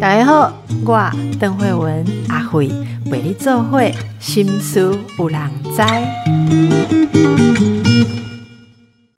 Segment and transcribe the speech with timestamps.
[0.00, 0.52] 大家好，
[0.84, 2.68] 我邓慧文阿慧
[3.10, 5.82] 为你做会心思有人知。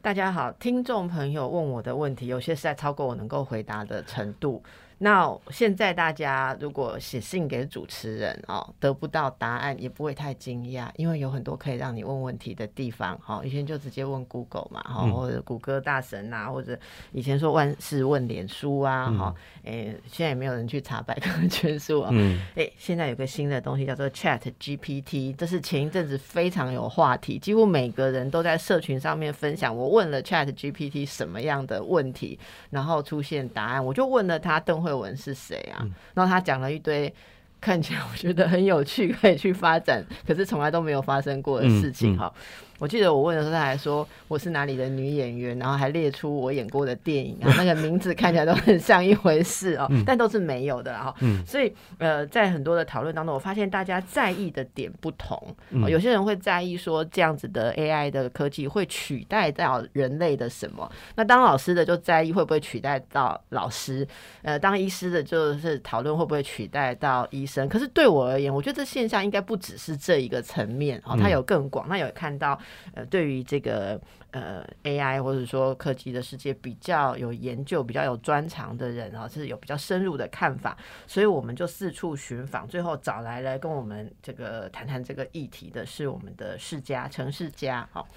[0.01, 4.63] 大家好，听众朋友问我的问题，有些是在超过我能够回答的程度。
[4.99, 13.19] 那现在大家如果写信给主持人哦，得不到答案也不会太惊讶，因为有很多可以让你问问题的地方。
[13.19, 16.79] 哈，以前就直接问 Google 嘛，哈，或者谷歌大神啊，或者
[17.13, 22.09] 以前说万事问脸书啊，哈，诶，现在也没有人去查百科全书啊。
[22.13, 29.77] 嗯，诶，现在有个新的东西叫做 Chat GPT，这是前一阵子非常有话题，几乎每个人都在社群上面分享。
[29.77, 32.39] 我问了 Chat GPT 什么样的问题，
[32.71, 34.86] 然后出现答案，我就问了他邓。
[34.87, 35.85] 慧文是谁啊？
[36.15, 37.13] 然后他讲了一堆
[37.61, 42.33] 看起来我觉得很有趣，可以去发展，可是从来都没有发生过的事情哈。
[42.79, 51.15] 我记得我问的时候，他还说我是哪里的女演员，然后还列出我演过的电影啊， 那个名字看起来都很像一回事哦，但都是没有的哈。
[51.47, 55.41] 所以呃，在很多的讨论当中，我发现大家在意的点不同。
[55.89, 60.91] 有些人会在意说这样子的 AI 的科技会取代到人类的什么？
[61.15, 64.07] 那当老师的就在意会不会取代到老师？
[64.43, 67.69] 呃，当医师的就是讨论会不会取代到医生？
[67.69, 72.59] 可是对我而言，我觉得这现象应该不只是这一个层面哦，它有更广，那有看到。
[72.95, 74.01] 呃，对于这个
[74.31, 87.89] 呃 AI 或者说科技的世界比较有研究、比较有专长的人啊，是有比较深入的看法，所以我们就四处寻访，最后找来了跟我们这个谈谈这个议题的是我们的世家陈世家。
[87.93, 88.09] 好，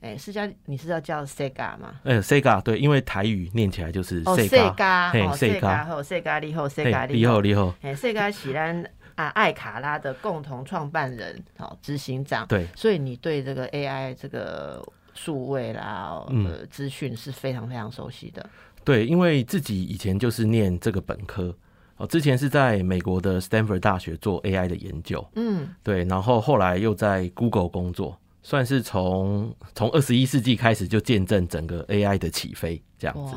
[0.00, 2.00] 哎，世家，你是要叫 Sega 吗？
[2.04, 8.84] 哎，Sega 对，因为台语念起来就是 Sega，哦，Sega 后 Sega 你后 Sega 你后你后，哎，Sega 喜欢。
[9.16, 12.46] 啊，艾卡拉的共同创办人，好，执行长。
[12.46, 14.82] 对，所以你对这个 AI 这个
[15.14, 18.48] 数位啦，呃，资讯是非常非常熟悉的。
[18.84, 21.52] 对，因为自己以前就是念这个本科，
[21.96, 25.26] 哦，之前是在美国的 Stanford 大学做 AI 的研究。
[25.34, 33.34] 嗯，对，然后后来又在 Google 工作，算是从从二十一世纪开始就见证整个 AI 的起飞，这样子。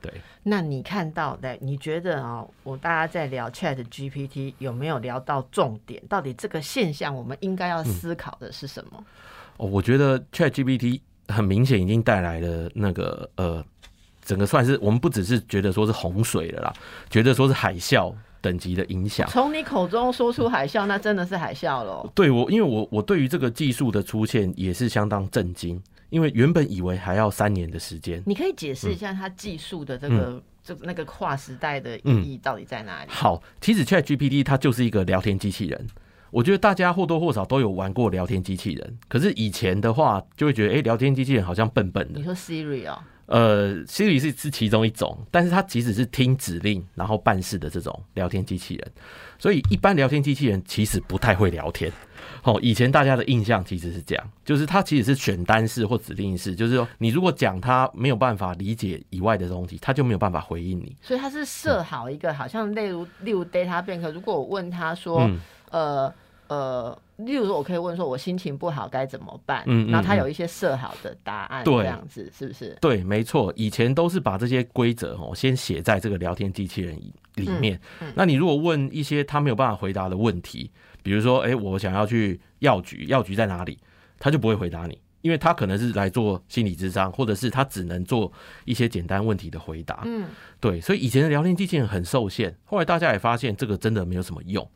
[0.00, 0.12] 对。
[0.42, 6.02] 那你看到的，你觉得啊，我大家在聊 Chat GPT 有没有聊到重点？
[6.08, 9.04] 到底这个现象我们应该要思考的是什么？
[9.58, 13.64] 哦，我觉得 Chat GPT 很明显已经带来了那个呃，
[14.22, 16.72] 整个算是我们不只是觉得说是洪水了啦，
[17.10, 19.28] 觉得说是海啸等级的影响。
[19.28, 22.10] 从你口中说出海啸，那真的是海啸喽？
[22.14, 25.82] 对我，因为我我对于这个技术的出现也是相当震惊。
[26.10, 33.10] 因为原本以为还要三年的时间，你可以解释一下它技术的这个这那个跨时代的意义到底在哪里？
[33.10, 35.86] 好，其实 Chat GPT 它就是一个聊天机器人。
[36.30, 42.18] 我觉得大家或多或少都有玩过聊天机器人，可是以前的话就会觉得，哎，聊天机器人好像笨笨的。
[42.18, 42.98] 你说 Siri 哦？
[43.24, 48.92] 呃，Siri 是是其中一种，但是它即使是听指令然后办事的这种聊天机器人，
[49.38, 51.92] 所以一般聊天机器人其实不太会聊天。
[52.42, 60.96] 哦，以前大家的印象其实是这样，就是它其实是选单式或指令式，就是说你如果讲它没有办法理解以外的东西，它就没有办法回应你。
[61.02, 65.30] 所以它是设好一个，好像例如例如 data bank，如果我问他说，
[65.70, 66.12] 呃
[66.46, 72.74] 呃，例如说我可以问说我心情不好该怎么办，嗯，然后他有一些设好的答案，这样子是不是？
[72.80, 76.98] 对，没错，以前都是把这些规则哦先写在这个聊天机器人
[77.34, 77.78] 里面。
[78.14, 80.70] 那你如果问一些他没有办法回答的问题。
[81.02, 83.78] 比如说，哎，我想要去药局，药局在哪里？
[84.18, 88.32] 他就不会回答你，因为他可能是来做心理智商，或者是他只能做
[88.64, 90.02] 一些简单问题的回答。
[90.04, 90.26] 嗯，
[90.60, 94.68] 对，所以以前的聊天机器人很受限，后来大家也发现这个真的没有什么用。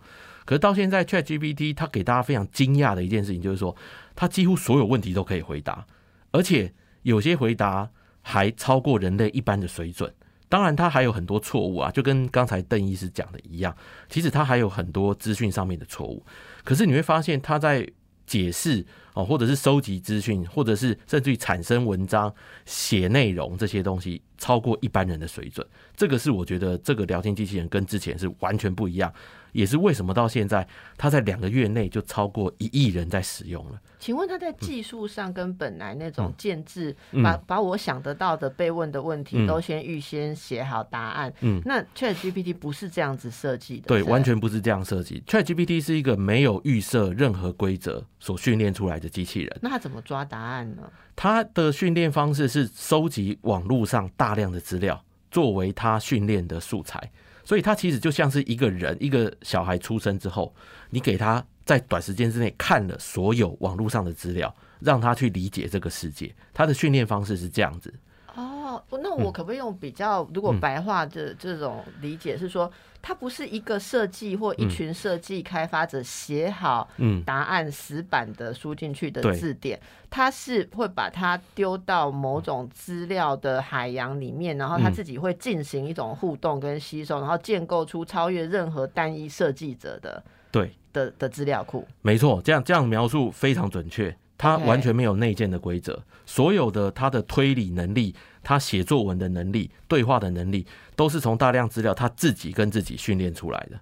[0.44, 3.75] 可是到现在，Chat GPT 它给大家非常惊讶的一件事情，就是说，
[4.15, 5.87] 它几乎所有问题都可以回答，
[6.31, 6.72] 而且
[7.03, 7.91] 有些回答
[8.21, 10.12] 还超过人类一般的水准。
[10.53, 13.75] 当然，他还有很多错误啊，就跟刚才邓医师讲的一样。
[14.11, 16.23] 其实他还有很多资讯上面的错误，
[16.63, 17.89] 可是你会发现他在
[18.27, 22.31] 解释哦，或者是收集资讯，或者是甚至于产生文章、
[22.67, 25.67] 写内容这些东西，超过一般人的水准。
[25.97, 29.10] 这个是我觉得这个聊天机器人跟之前是完全不一样。
[29.53, 30.66] 也是为什么到现在，
[30.97, 33.81] 它在两个月内就超过一亿人在使用了。
[33.99, 41.33] 请问它在技术上跟本来那种建制，把把我想得到的被问的问题都先预先写好答案。
[41.41, 43.87] 嗯，那 Chat GPT 不是这样子设计的。
[43.87, 45.22] 对，完全不是这样设计。
[45.27, 49.59] Chat GPT 是一个没有预设任何规则所训练出来的机器人。
[49.63, 50.83] 那它怎么抓答案呢？
[51.15, 56.98] 它的训练方式是收集网络上大量的资料，作为他训练的素材。
[57.44, 60.54] 所以，他其实就像是一个人，一个小孩出生之后，
[60.91, 66.34] 你给他在短时间之内看了所有网络上的资料，让他去理解这个世界。
[66.54, 67.92] 他的训练方式是这样子。
[68.34, 72.71] 哦，哦，那我可不可以用比较如果白话的这种理解是说，
[73.03, 76.89] 它不是一个设计或一群设计开发者写好
[77.27, 79.78] 答案死板的输进去的字典，
[80.09, 90.71] 它是会把它丢到某种资料的海洋里面，然后它自己会进行一种互动跟吸收，然后建构出超越任何单一设计者的对。
[90.93, 91.89] 的的资料库。
[92.03, 94.15] 没错，这样这样描述非常准确。
[94.42, 98.12] 他完全没有内建的规则，所有的他的推理能力、
[98.42, 100.66] 他写作文的能力、对话的能力，
[100.97, 103.78] 都是从大量资料他自己跟自己训练出来的。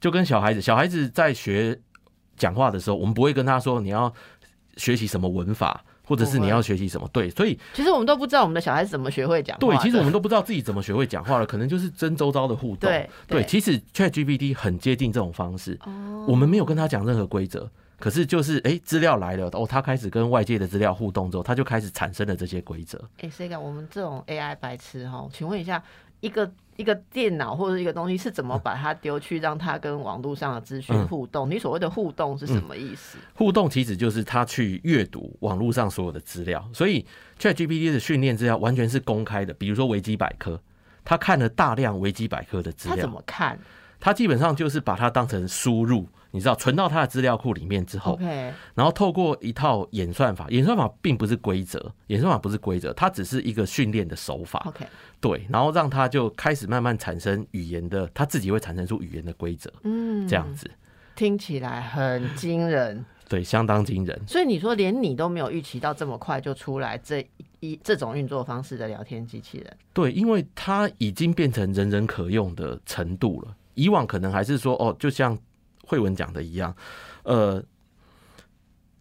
[0.00, 1.78] 就跟小孩子，小孩子在学
[2.36, 4.12] 讲话的时候，我们不会跟他说你要
[4.76, 7.08] 学习什么文法，或者是你要学习什么。
[7.12, 9.56] 对，所以其实我们都不知道我们的小孩子怎么学会讲。
[9.60, 12.90] 对，其实我们都不知道自己怎么学会讲话了，可能就是真周遭的互动。
[12.90, 15.78] 对对，其实 Chat GPT 很接近这种方式。
[15.84, 17.70] 哦，我们没有跟他讲任何规则。
[18.00, 22.98] 可是就是哎，资料来了哦，他开始跟外界的资料互动之后，他就开始产生了这些规则。
[23.18, 25.28] 哎，谁讲我们这种 AI 白痴哈？
[25.32, 25.80] 请问一下，
[26.20, 31.50] 一个一个电脑或者一个东西是怎么把它丢去让它跟网络上的资讯互动？
[31.50, 33.18] 你所谓的互动是什么意思？
[33.34, 37.04] 互动其实就是他去阅读网络上所有的资料，所以
[37.38, 39.52] ChatGPT 的训练资料完全是公开的。
[39.52, 40.58] 比如说维基百科，
[41.04, 43.58] 他看了大量维基百科的资料，他怎么看？
[44.00, 46.08] 他基本上就是把它当成输入。
[46.32, 48.18] 你知道存到它的资料库里面之后，
[48.74, 54.62] 然后透过一套演算法，演算法并不是规则，演算法不是规则，它只是一个训练的手法。
[54.66, 54.86] OK，
[55.20, 59.72] 对，然后让它就开始慢慢产生语言的，它自己会产生出语言的规则。
[59.82, 60.70] 嗯，这样子
[61.16, 64.22] 听起来很惊人， 对，相当惊人。
[64.26, 67.28] 所以你说连你都没有预期到这么快就出来这
[67.58, 69.76] 一这种运作方式的聊天机器人？
[69.92, 73.56] 对，因为它已经变成人人可用的程度了。
[73.74, 75.36] 以往可能还是说哦，就像。
[75.90, 76.72] 慧文讲的一样，
[77.24, 77.60] 呃，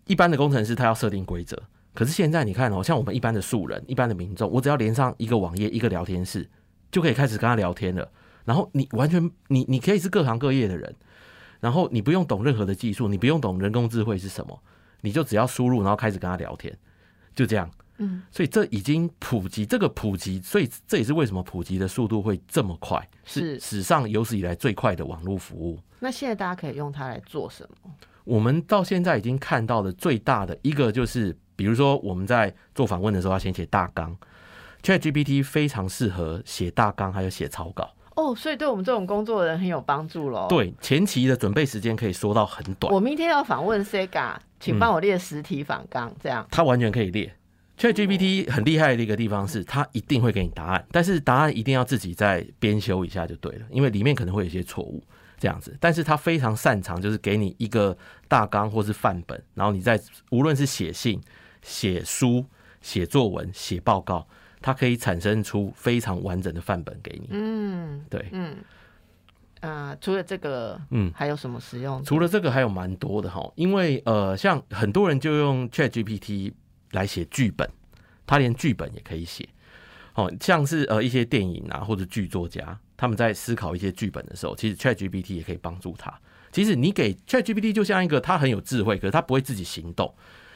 [0.05, 1.61] 一般的工程师他要设定规则，
[1.93, 6.49] 可是现在你看哦，像我们一般的素人、一般的民众，我只要连上一个网页、一个聊天室，
[6.91, 8.11] 就可以开始跟他聊天了。
[8.43, 10.95] 然后你完全你你可以是各行各业的人，
[11.59, 14.59] 然后你不用懂任何的技术，你不用懂人工智慧是什么，
[15.01, 16.75] 你就只要输入，然后开始跟他聊天，
[17.35, 17.69] 就这样。
[17.99, 25.79] 嗯，所以这已经普及，这个普及，所以这也是为什么普及的速度会这么快，是史上有史以来最快的网络服务。
[25.99, 27.91] 那现在大家可以用它来做什么？
[28.23, 34.15] 我们到现在已经看到的最大的一个就是，比如说我们在做访问的时候要先写大纲
[34.83, 37.89] ，ChatGPT 非常适合写大纲，还有写草稿。
[38.15, 40.47] 哦，所以对我们这种工作的人很有帮助喽。
[40.49, 42.93] 对，前期的准备时间可以缩到很短。
[42.93, 46.45] 我明天要访问 Sega，请帮我列实体访纲，这样。
[46.51, 47.33] 他完全可以列。
[47.79, 55.01] ChatGPT 很厉害的一个地方是，它一定会给你答案，但是答案一定要自己再编修一下就对了，因为里面可能会有一些错误
[55.37, 55.73] 这样子。
[55.79, 57.97] 但是它非常擅长，就是给你一个
[58.27, 59.97] 大纲或是范本，然后你在
[60.29, 61.21] 无论是写信、
[61.61, 62.45] 写书、
[62.81, 64.27] 写作文、写报告，
[64.59, 67.29] 它可以产生出非常完整的范本给你。
[67.31, 68.57] 嗯，对，嗯，
[69.61, 72.03] 啊，除了这个，嗯，还有什么使用？
[72.03, 76.51] 除了这个还有蛮多的哈，因为呃，像很多人就用 ChatGPT。
[76.91, 77.69] 来写剧本，
[78.25, 79.47] 他连剧本也可以写，
[80.15, 86.13] 哦，像是呃一些电影啊或者剧作家，他们在思考一些剧本的时候，其实 ChatGPT 也可以帮助他。
[86.51, 90.13] 其实你给 ChatGPT 就像一个他很有智慧，可是他不会自己行动。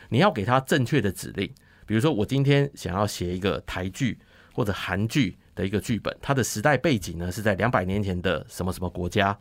[0.09, 1.47] 你要给他正确的指令，
[1.85, 4.17] 比如说我今天想要写一个台剧
[4.51, 9.37] 或者韩剧的一个剧本，它的时代背景呢是在两百年前的什么什么国家，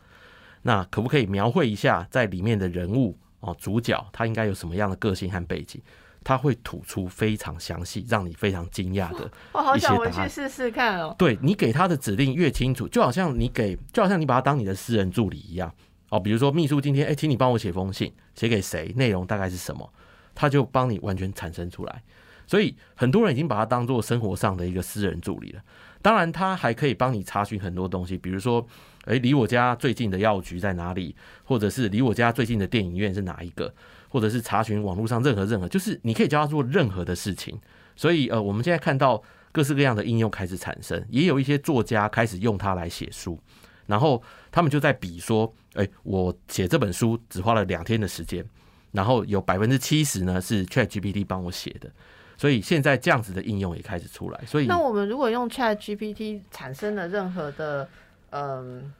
[0.61, 5.81] 那可不可以描绘一下在里面的人物哦主角他应该有什么样的个性和背景？
[6.23, 11.15] 他会吐出非常详细，让你非常惊讶的 我好想回去试试看哦。
[11.17, 15.73] 对你给他的指令越清楚，就好像你给，就好像你把他当你的私人助理一样
[16.09, 16.19] 哦。
[16.19, 18.93] 比如说秘书今天哎，请你帮我写封信，写给谁？
[18.95, 19.91] 内容大概是什么？
[20.33, 22.03] 他就帮你完全产生出来。
[22.45, 25.61] 所以很多人已经把它当做生活上的一个私人助理了。
[26.01, 28.67] 当然，他还可以帮你查询很多东西，比如说，
[29.05, 31.15] 哎，离我家最近的药局在哪里？
[31.45, 33.73] 或者是离我家最近的电影院是哪一个？
[34.13, 37.59] 或者是查询网络上任何任何，就是你可以教他做任何的事情。
[37.95, 39.19] 所以呃，我们现在看到
[39.51, 43.39] 各式各样的应用开始产生，也有一些作家开始用它来写书，
[43.87, 48.45] 然后他们就在比说，哎，我写这本书只花了两天的时间，
[48.91, 51.89] 然后有百分之七十呢是 Chat GPT 帮我写的。
[52.37, 54.39] 所以现在这样子的应用也开始出来。
[54.45, 57.89] 所以那我们如果用 Chat GPT 产生了任何的
[58.29, 58.93] 嗯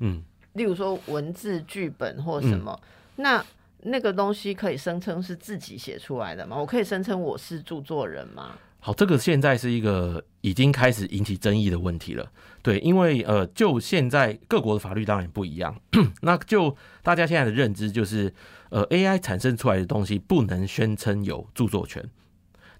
[0.00, 2.76] 嗯，例如说文字剧本或什么，
[3.14, 3.44] 那
[3.82, 6.56] 那个东西可以声称是自己写出来的吗？
[6.56, 8.58] 我可以声称我是著作人吗？
[8.80, 12.30] 好，这个现在是一个已经开始引起争议的问题了。
[12.62, 15.80] 对，因为呃，就现在各国的法律当然不一样，
[16.22, 18.32] 那就大家现在的认知就是，
[18.70, 22.08] 呃，AI 产生出来的东西不能宣称有著作权。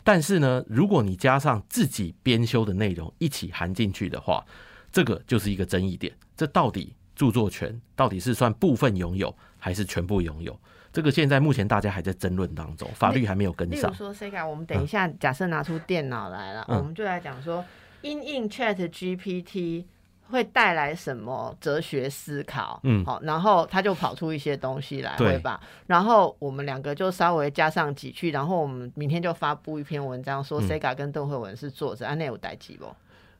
[0.04, 4.44] 但是呢，如果你加上自己编修的内容一起含进去的话，
[4.92, 6.16] 这个就是一个争议点。
[6.36, 10.56] 这到底著作权到底是算部分拥有还是全部拥有？
[10.96, 13.90] 这个现在目前大家还在争论当中，法律还没有跟上。
[13.90, 17.62] 例如说，Sega，我们等一下假设拿出电脑来了，嗯我们就来讲说，
[18.00, 19.84] 因应 Chat GPT
[20.30, 22.80] 会带来什么哲学思考？
[22.84, 25.60] 嗯好，然后他就跑出一些东西来，对会吧？
[25.86, 32.86] 然后我们两个就稍微加上几句，然后我们明天就发布一篇文章，说嗯 Sega 跟邓慧文是作者，安内有代记不？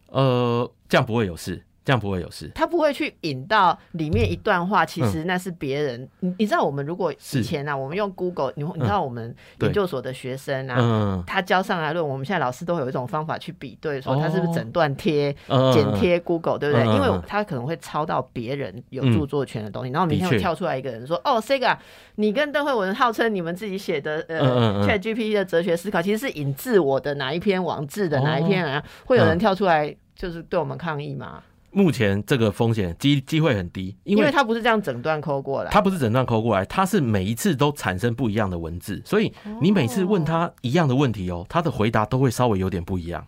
[0.08, 2.50] 呃，这样不会有事，这样不会有事。
[2.52, 6.06] 他不会去引到里面一段话，其实那是别人。
[6.18, 11.24] 你你知道，我们如果以是前啊，我们用 Google，你你知道我们研究所的学生啊，嗯。
[11.24, 16.84] 他交上来论文，我们现在老师都会有一种方法去比对，说他是不是哦整段贴、嗯，剪贴 Google，对不对？
[16.86, 21.76] 因为他可能会抄到别人有著作权的东西，然后明天会跳出来一个人说：“哦，Sega，
[22.16, 24.88] 你跟邓慧文号称你们自己写的呃嗯嗯嗯。
[24.88, 28.82] Chat GPT 的哲学思考，其实是引自我的哪一篇网志的哦哪一篇啊？
[29.04, 29.38] 会有人嗯。
[29.38, 31.42] 跳出来就是对我们抗议吗？
[31.76, 35.70] 目前这个风险机机会很低，因为因为他不是这样整段抠过来。
[35.70, 39.30] 它不是整段抠过来，它是每一次都产生不一样的文字，所以
[39.60, 43.26] 你每次问他一样的问题哦，他的回答都会稍微有点不一样，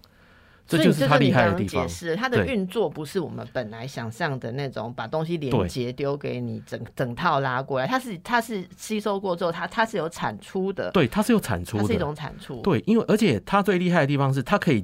[0.66, 1.66] 这就是他厉害的这地方。
[1.66, 12.62] 你刚刚解释，它的运作不是我们本来想象的那种把东西连对接丢给你整整套拉过来，它是它是吸收过之后，它它是有产出的，对，它是有产出它是一，种产出。
[12.62, 14.82] 对，因为而且它最厉害的地方是，它可以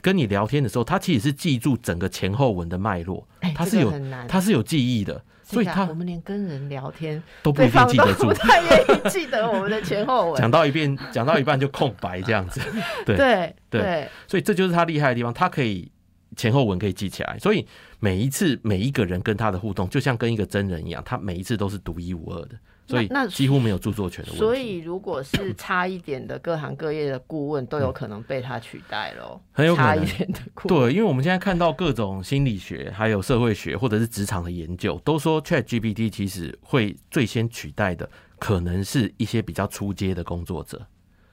[0.00, 8.28] 跟你聊天的时候，他其实是记住整个前后文的脉络，哎，这个它是有很难，它是有记忆的，所以是啊它我们连跟人聊天，都不一定记得住。
[8.28, 8.34] 不。
[8.34, 10.40] 太愿意记得我们的前后文。
[10.40, 12.60] 讲到一遍，讲到一半就空白这样子，
[13.04, 13.80] 对对对。
[13.80, 15.90] 对，所以这就是他厉害的地方，他可以
[16.36, 17.66] 前后文可以记起来，所以
[17.98, 22.56] 每一次每一个人跟他的互动，就像跟一个真人一样，他每一次都是独一无二的，
[22.88, 24.44] 所以那那几乎没有著作权的问题。
[24.44, 29.40] 所以如果是差一点的各行各业的顾问，都有可能被他取代喽。
[29.52, 30.86] 很有可能差一点的顾问。
[30.86, 40.86] 对，因为我们现在看到各种心理学、还有社会学或者是职场的研究，都说 Chat GPT 其实会最先取代的，可能是一些比较出街的工作者，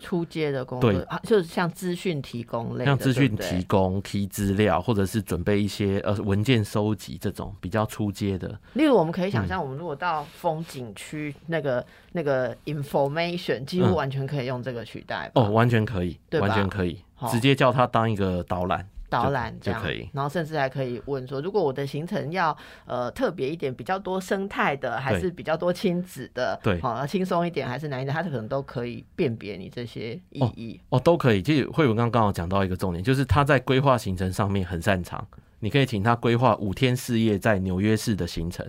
[0.05, 1.01] 出街的工作对。
[1.03, 8.47] 啊，就是像资讯提供类，像资讯提供、提资料，或者是准备一些呃文件收集这种比较出街的。
[8.73, 9.31] 例如，我们可以嗯。
[9.31, 13.95] 想象，我们如果到风景区，那个那个 information 几乎嗯。
[13.95, 15.41] 完全可以用这个取代吧。
[15.41, 16.99] 哦，完全可以，对完全可以，
[17.31, 18.87] 直接叫他当一个导览。
[19.09, 30.79] 导览这样可以然后甚至还可以问说，如果我的行程要呃特别一点，比较多生态的，还是比较多亲子的，对好、要轻松一点，还是难一点，它可能都可以辨别你这些意义。
[30.89, 31.41] 哦，都可以。
[31.41, 35.25] 其实慧文刚刚好讲到一个重点，就是他在规划行程上面很擅长。
[35.59, 38.65] 你可以请他规划五天四夜在纽约市的行程，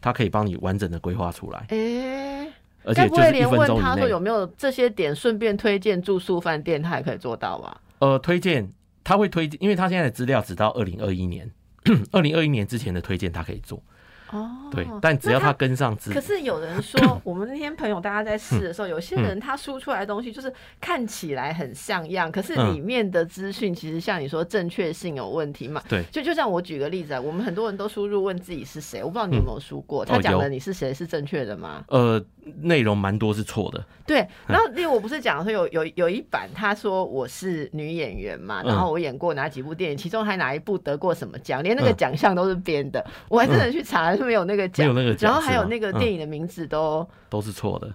[0.00, 2.48] 他可以帮你完整的规划出来，哎、
[2.82, 4.00] 而且该不会就是一分连问他钟以内。
[4.00, 7.80] 说有没有这些点，顺便推荐住宿饭店，他也可以做到吧？
[7.98, 8.68] 呃，推荐
[9.10, 11.50] 他会推荐，因为他现在的资料只到二零二一年，
[12.12, 13.82] 二零二一年之前的推荐他可以做。
[14.30, 25.82] 哦，对，但只要他跟上资可，是有人说， 我们那天朋友大家在试的时候，有些嗯人他输出来的东西就是看起来很像样，可是嗯里面的资讯其实像你说正确性有问题嘛？
[25.88, 31.84] 对，就就像我举个例子啊，我们很多人都输入问自己是谁，我不知道你有没有输过，他讲的你是谁是正确的吗？
[31.88, 32.24] 呃，
[32.60, 33.84] 内容蛮多是错的。
[34.06, 38.66] 对，然后因为我不是讲说有有有一版他说我是女演员嘛，嗯。
[38.66, 41.96] 然后我演过哪几部电影，其中还哪一部得过什么奖，连那个嗯。
[41.96, 44.86] 奖项都是编的，我还真的去查，是没有那个奖。
[44.86, 44.92] 没有。
[45.00, 45.98] 那个奖然后还有那个嗯。
[45.98, 47.92] 电影的名字都、都是错的。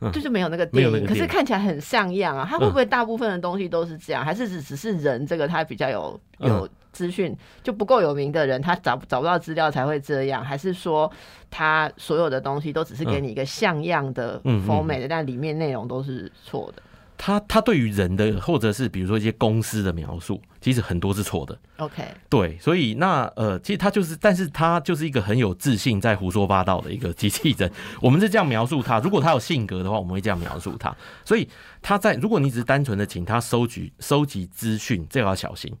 [0.00, 0.12] 嗯。
[0.12, 2.46] 就是没有那个电影，可是看起来很像样啊。
[2.48, 6.48] 他会不会大部分的东西都是这样，还是只只是人这个他比较有嗯。
[6.48, 10.44] 有资讯就不够有名的人，他找不找不到资料才会这样？
[10.44, 11.08] 还是说
[11.48, 16.82] 他所有的东西都只是给你一个像样的嗯嗯嗯 format，、但里面内容都是错的
[17.20, 21.58] 他他对于人的或者是比如说一些公司的描述，其实很多是错的。
[21.78, 27.68] ？OK，对，所以那呃，其实他就是，但是他就是一个很有自信，在胡说八道的一个机器人。
[28.00, 30.96] 我们是这样描述他，如果他有性格的话，我们会这样描述他。
[31.24, 31.48] 所以
[31.82, 35.72] 他在，如果你只是单纯的请他收集收集资讯，这个要小心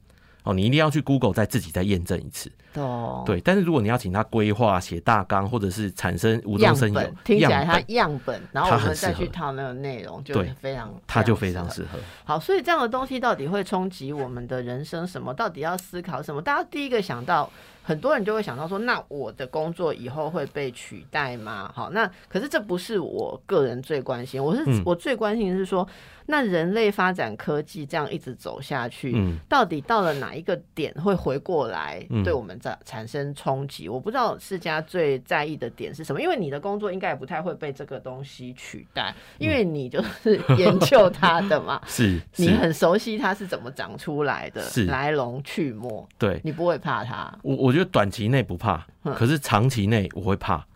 [0.48, 2.50] 哦，你一定要去 Google 再自己再验证一次。
[2.74, 3.22] 哦。
[3.26, 11.98] 对，但是如果你要请他规划、写大纲，或者是产生无中样生有听起来他样本，然后我们再去套那个内容，就对非常他就非常适合。
[12.24, 15.34] 好，所以这样的东西到底会冲击我们的人生什么？
[15.34, 16.40] 到底要思考什么？
[16.40, 17.50] 大家第一个想到
[17.82, 21.70] 很多人就会想到说，那我的工作以后会被取代吗？
[21.74, 25.86] 好，那可是这不是我个人最关心，我是、嗯我最关心的是说，
[26.30, 33.88] 那人类发展科技这样一直走下去，嗯到底到了哪一个点会回过来嗯对我们产产生冲击？
[33.88, 41.80] 我不知道世家最在意的点是什么，因为你的工作应该也不太会被这个东西取代，因为你就是研究它的嘛。
[41.88, 47.32] 是是，你很熟悉它是怎么长出来的，是来龙去脉，对你不会怕它。
[47.42, 50.66] 我我觉得短期内不怕，嗯可是长期内我会怕，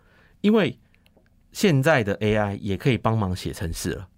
[0.41, 0.79] 因为
[1.53, 4.09] 现在的 AI 也可以帮忙写程式了，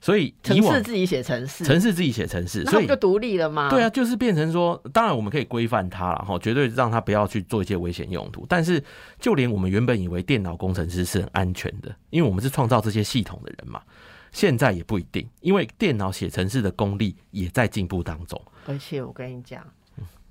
[0.00, 3.68] 所以以往城市自己写城市，城市自己写城市，所以就独立了吗？
[3.68, 8.46] 对啊，，就是变成说，当然我们可以规范它了哈，绝对让它不要去做一些危险用途。
[8.48, 8.82] 但是，
[9.18, 13.82] 就连我们原本以为电脑工程师是很安全的，因为我们是创造这些系统的人嘛，
[14.30, 18.40] 现在也不一定，因为电脑写城市的功力也在进步当中。
[18.66, 19.66] 而且我跟你讲。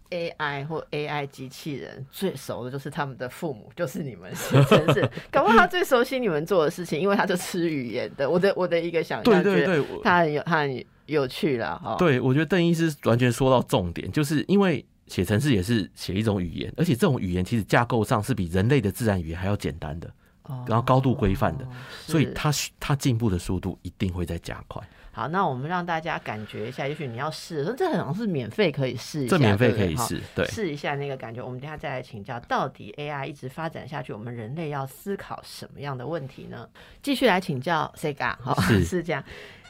[0.10, 8.30] AI 或 AI 机器人最熟的就是他们的父母，就是你们写程式， 搞不好他最熟悉你们做的事情，因为他就吃语言的。
[8.30, 11.96] 我的我的一个想象，对对对，他很有他很有趣了哈。
[11.98, 20.12] 对我觉得邓医师完全说到重点，就是因为写程式也是写一种语言，而且这种语言其实架构上是比人类的自然语言还要简单的，
[20.44, 21.68] 哦，然后高度规范的，
[22.06, 24.82] 所以是它它进步的速度一定会在加快。
[25.18, 30.46] 好，那我们让大家感觉一下，也许你要试，说这好像是免费可以试一下，这免费可以试，对。
[30.46, 31.44] 试一下那个感觉。
[31.44, 36.70] 我们等下再来请教，到底 AI 一直发展下去，我们人类要思考什么样的问题呢？
[37.02, 39.24] 继续来请教 Sega 好，是 是这样。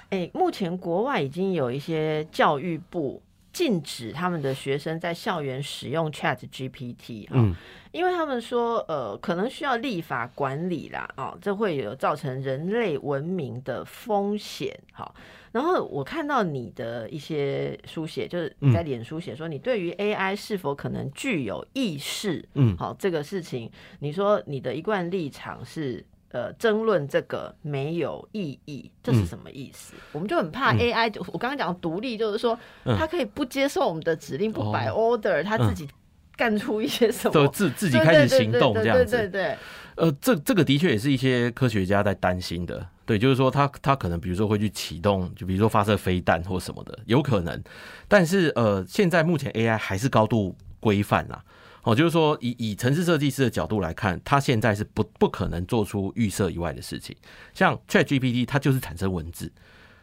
[0.10, 3.22] 哎，目前国外已经有一些教育部
[3.58, 7.56] 禁止他们的学生在校园使用 Chat GPT 哈、嗯，
[7.92, 14.80] 因为他们说，呃，可能需要立法管理啦，哦，这会有造成人类文明的风险。
[14.94, 15.16] 好，
[15.54, 23.72] 然后我看到你的一些书写，就是你在脸书写说，你对于 AI 是否可能具有意识，嗯好，这个事情，
[24.02, 26.06] 你说你的一贯立场是。
[26.32, 29.94] 呃，争论这个没有意义，这是嗯什么意思？
[30.12, 35.90] 我们就很怕嗯 AI，就我刚刚讲独立，就是说嗯它可以不接受我们的指令，不哦摆 order，它自嗯己
[36.36, 39.18] 干出一些什么就自自己对开始对对行动对对这样子。
[39.18, 39.58] 对对，
[39.96, 42.86] 呃，这这个的确也是一些科学家在担心的。
[43.06, 47.64] 对，就是说他他可能比如说会去启动，就比如说发射飞弹或什么的，有可能。
[48.08, 51.42] 但是呃，现在目前 AI 还是高度规范啦。
[51.88, 57.16] 哦，就是说以以城市设计师的角度来看，他现在是不不可能做出预设以外的事情。
[57.54, 59.50] 像 Chat GPT，它就是产生文字，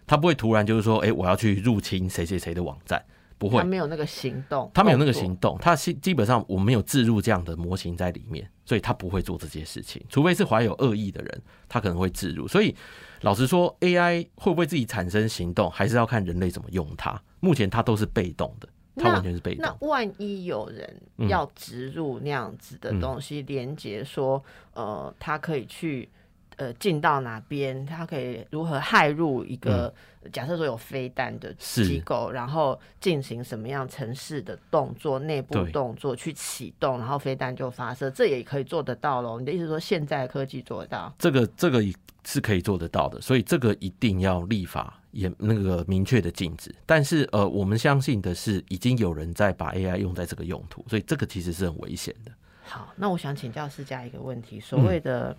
[0.06, 3.04] 它不会突然就是说，哎、我要去入侵谁谁谁的网站，
[3.36, 3.64] 不会他。
[3.64, 12.48] 没有那个行动，他没有那个行动，他基基本上我没有置入这样的模型在里面，所以他不会做这些事情，除非是怀有恶意的人，他可能会置入。
[12.48, 12.74] 所以
[13.20, 17.20] 老实说，AI 会不会自己产生行动，还是要看人类怎么用它。
[17.40, 19.74] 目前它都是被动的，它那完全是被那。
[19.80, 26.08] 万一有人嗯要植入那样子的东西，连接说，呃，他可以去
[26.56, 29.92] 呃进到哪边，他可以如何害入一个、
[30.32, 39.40] 假设说有飞弹的机构，然后进行什么样城市的动作、内部动作去启动，然后飞弹就发射，这也可以做得到喽。
[39.40, 41.12] 你的意思说，现在科技做得到？
[41.18, 41.82] 这个这个
[42.24, 46.74] 是可以做得到的，所以这个一定要立法也那个明确的禁止。
[46.84, 52.32] 但是呃，我们相信的是，已经有人在把 AI 用在这个用途，所以这个其实是很危险的。
[52.64, 55.36] 好，那我想请教世家一个问题，嗯所谓的、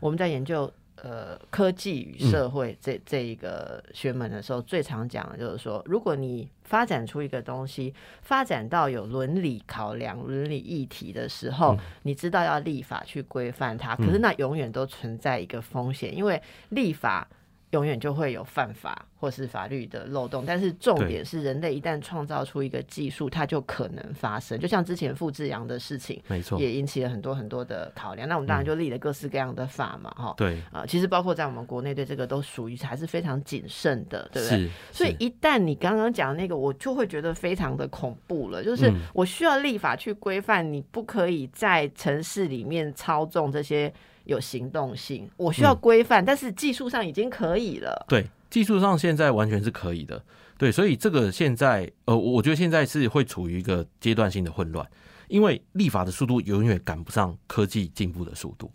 [0.00, 17.26] 我们在研究呃科技与社会这、这一个学门的时候，最常讲的就是说，如果你发展出一个东西，发展到有伦理考量、伦理议题的时候，嗯你知道要立法去规范它，可是那永远都存在一个风险，因为立法。
[17.70, 24.58] 永远就会有犯法或是法律的漏洞，但是重点是人类一旦创造出一个技术，它就可能发生。
[24.60, 28.28] 就像之前复制羊的事情，没错，也引起了很多很多的考量。
[28.28, 34.70] 那我们当然就立了各式各样的法嘛，哈、对，啊、其实包括在我们国内对这个都属于还是非常谨慎的，对不对？
[34.92, 38.62] 所以一旦你刚刚讲的那个，我就会觉得非常的恐怖了。
[38.62, 43.92] 就是嗯我需要立法去规范，你不可以在城市里面操纵这些
[44.24, 45.30] 有行动性。
[45.36, 48.04] 我需要嗯规范，但是技术上已经可以了。
[48.08, 50.22] 对，技术上现在完全是可以的。
[50.56, 54.88] 对，所以这个现在，呃，我觉得现在是会处于一个阶段性的混乱，
[55.28, 58.70] 因为立法的速度永远赶不上科技进步的速度。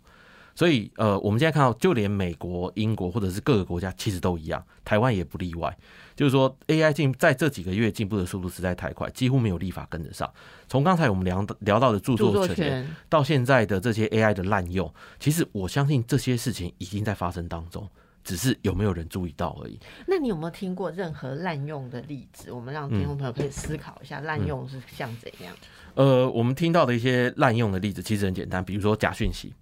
[0.60, 5.74] 所以，呃，我们现在看到，就连美国、英国或者是各个国家，其实都一样，台湾也不例外。
[6.14, 10.30] 就是说，AI 进在这几个月进步的速度实在太快，几乎没有立法跟得上。
[10.68, 17.88] 从刚才我们聊聊到的著著作权，作权，到现在的这些 AI 的滥用，其实我相信这些事情已经在发生当中。
[18.22, 19.80] 只是有没有人注意到而已。
[20.06, 22.52] 那你有没有听过任何滥用的例子？
[22.52, 25.56] 我们让听众朋友可以思考一下，滥用是像怎样？
[25.94, 29.54] 呃，我们听到的一些滥用的例子其实很简单，比如说假讯息，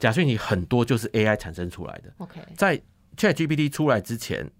[0.00, 2.12] 假讯息很多就是 AI 产生出来的。
[2.18, 2.82] OK，在
[3.16, 4.50] ChatGPT 出来之前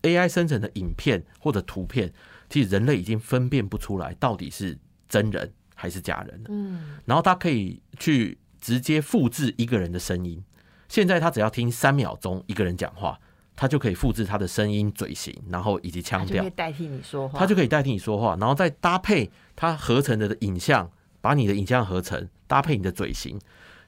[0.00, 2.10] ，AI 生成的影片或者图片，
[2.48, 4.78] 其实人类已经分辨不出来到底是
[5.08, 6.46] 真人还是假人了。
[6.48, 10.42] 嗯，然后它可以去直接复制一个人的声音。
[10.88, 13.18] 现在他只要听三秒钟一个人讲话，
[13.56, 20.88] 他就可以复制他的声音、嘴型，然后以及腔调它就可以，代替你说话，他就可以代替你说话，然后再搭配它合成的影像，
[21.20, 23.40] 把你的影像合成，搭配你的嘴型，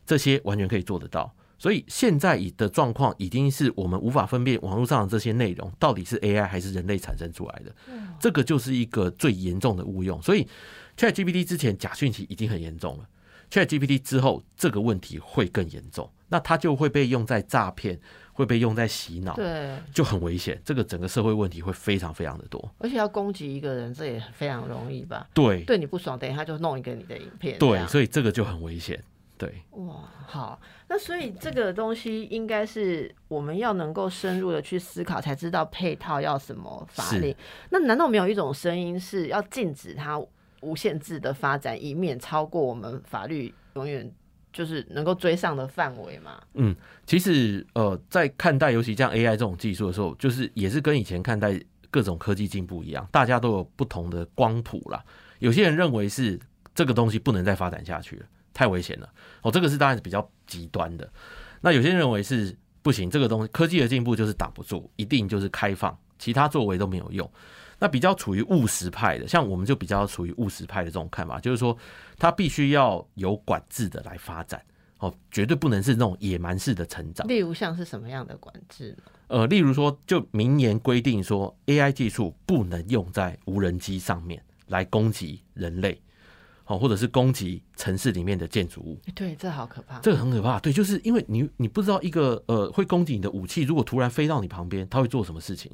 [0.06, 1.34] 这些完全可以做得到。
[1.58, 7.74] 所以现在的状况已经是我们无法分辨网络上的这些内容到底是 AI 还是人类产生出来的，
[8.20, 10.20] 这个就是一个最严重的误用。
[10.20, 10.46] 所以
[10.98, 13.08] ChatGPT 之前假讯息已经很严重了
[13.50, 17.98] ，ChatGPT 之后这个问题会更严重，那它就会被用在诈骗，
[18.34, 20.60] 会被用在洗脑，对，就很危险。
[20.62, 22.70] 这个整个社会问题会非常非常的多。
[22.76, 25.26] 而且要攻击一个人，这也非常容易吧？
[25.32, 29.02] 对对你不爽，等一下就弄一个你的影片，这对，所以这个就很危险。
[29.38, 37.34] 对，哇，好，那所以这个东西应该是我们要能够深入的去思考，才知道配套要什么法令。
[37.70, 40.18] 那难道没有一种声音是要禁止它
[40.62, 44.10] 无限制的发展，以免超过我们法律永远
[44.52, 46.42] 就是能够追上的范围吗？
[46.54, 55.04] 嗯其实呃，在看待尤其像 AI 这种技术的时候，就是也是跟以前看待各种科技进步一样，大家都有不同的光谱啦。
[55.40, 56.40] 有些人认为是
[56.74, 59.12] 这个东西不能再发展下去了，太危险了。
[59.42, 61.06] 哦，这个是当然是比较极端的。
[61.60, 67.30] 那有些人认为是不行，这个东西科技的进步就是挡不住，一定就是开放，其他作为都没有用。
[67.78, 71.76] 那比较处于务实派的，像我们就比较处于务实派的这种看法，就是说
[72.16, 74.62] 它必须要有管制的来发展，
[74.98, 77.28] 哦，绝对不能是那种野蛮式的成长。
[77.28, 79.02] 例如像是什么样的管制呢？
[79.28, 86.00] 呃，例如说，就明言规定说，AI 技术不能用在无人机上面来攻击人类，
[86.66, 90.00] 哦，或者是攻击城市里面的建筑物，对，这好可怕。
[90.00, 90.58] 这个很可怕。
[90.58, 95.70] 对，就是因为你你不知道一个呃会攻击你的武器，如果突然飞到你旁边，它会做什么事情？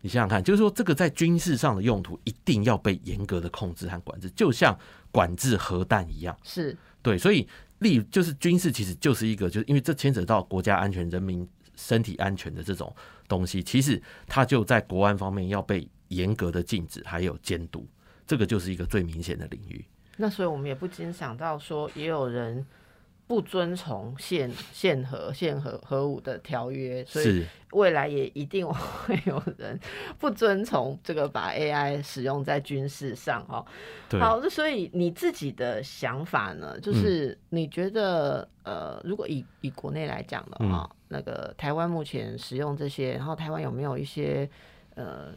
[0.00, 4.76] 你想想看，就是说这个在军事上的用途一定要被严格的控制和管制，就像
[5.10, 6.36] 管制核弹一样。
[6.42, 7.46] 是对，所以
[7.78, 12.92] 例就是军事其实就是一个，就是因为这牵扯到国家安全、人民身体安全的这种
[13.28, 17.86] 东西，其实它就在国安方面要被严格的禁止，还有监督，
[18.26, 19.84] 这个就是一个最明显的领域。
[20.22, 22.64] 那所以我们也不禁想到说，也有人
[23.26, 29.76] 不遵从现现核现核核武的条约，所以未来也一定会 有人
[30.20, 33.66] 不遵从这个把 AI 使用在军事上哦。
[34.20, 36.78] 好，那所以你自己的想法呢？
[36.78, 44.48] 就是你觉得呃，如果以以国内来讲的话，那个台湾目前使用这些，然后台湾有没有一些
[44.94, 45.32] 呃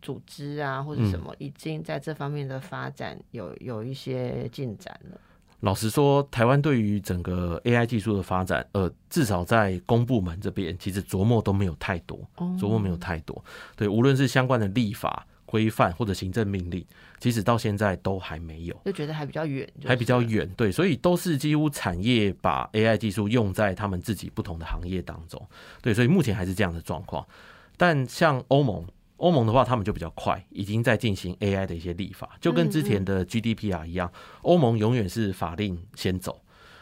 [0.00, 5.20] 组织啊或者什么已经在这方面的发展有有一些进展了？
[5.60, 13.44] 老实说，台湾对于整个 AI 技术的发展，呃，至少在公部门这边，其实琢磨都没有太多，哦琢磨没有太多。
[13.74, 16.86] 对，无论是相关的立法规范或者行政命令，
[17.18, 18.80] 其实到现在都还没有。
[18.84, 20.22] 就觉得还比较远，还比较。
[20.22, 25.44] 远，对，所以都是几乎产业把 AI 技术用在他们自己不同的行业当中，
[25.82, 27.26] 对，所以目前还是这样的状况。
[27.76, 28.86] 但像欧盟，
[29.18, 34.10] 欧盟的话，他们就比较快，已经在进行 AI 的一些立法，就跟之前的 GDPR 一样，
[34.42, 36.40] 欧盟永远是法令先走，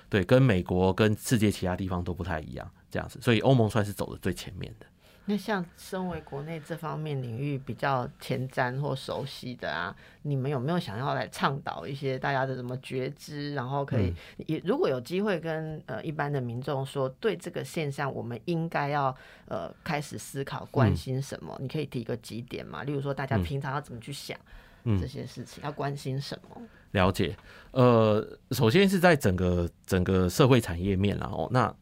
[0.08, 4.86] 对，跟美国跟世界其他地方都不太一样，这样子，所以欧盟算是走的最前面的。
[5.28, 19.14] 那像身为国内这方面领域比较前瞻或熟悉的啊，你们有没有想要来倡导一些大家的什么觉知，然后可以嗯也如果有机会跟呃一般的民众说，对这个现象我们应该要
[19.46, 21.56] 呃开始思考关心什么？
[21.60, 22.84] 你可以提个几点嘛？
[22.84, 24.38] 例如说大家嗯平常要怎么去想
[24.84, 26.62] 嗯这些事情，要关心什么？
[26.92, 27.36] 了解，
[27.72, 31.74] 呃，首先是在整个整个社会产业面啦，哦，那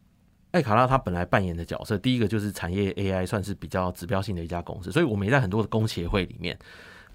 [0.55, 6.57] 艾卡拉它本来扮演的角色，第一个就是产业 AI 算是比较指标性的一家公司，所以我们也在很多的工协会里面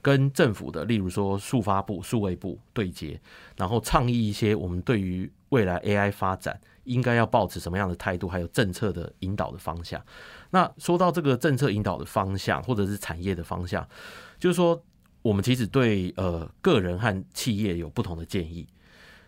[0.03, 3.19] 跟政府的，例如说数发部、数位部对接，
[3.57, 10.05] 然后倡议一些我们对于未来 AI 发展应该要保持什么样的态度，还有政策的引导的方向。
[10.51, 13.89] 那说到这个政策引导的方向，或者是产业的方向，
[14.39, 14.79] 就是说
[15.23, 18.67] 我们其实对呃个人和企业有不同的建议。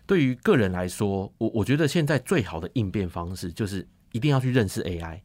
[0.05, 5.21] 对于个人来说，我我觉得现在最好的应变方式就是一定要去认识 AI，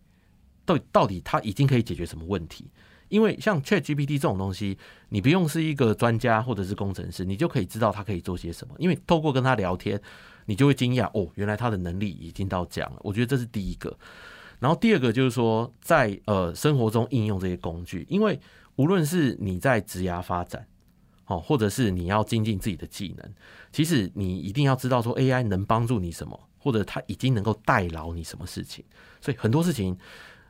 [0.66, 2.70] 到底到底它已经可以解决什么问题。
[3.10, 4.78] 因为像 Chat GPT 这种东西，
[5.10, 8.74] 你不用是一个专家或者是工程师，你就可以知道它可以做些什么。
[8.78, 9.98] 因为透过跟他聊天，
[10.46, 13.00] 你就会惊讶哦，原来他的能力已经到这样了。
[13.02, 13.98] 我觉得这是第一个。
[14.60, 18.38] 然后第二个就是说，在呃生活中应用这些工具，因为
[18.76, 20.68] 无论是你在职涯发展，
[21.28, 23.34] 哦，或者是你要精进自己的技能，
[23.72, 26.38] 其实你一定要知道说 AI 能帮助你什么，
[26.72, 28.84] 或者他已经能够代劳你什么事情。
[29.22, 29.98] 所以很多事情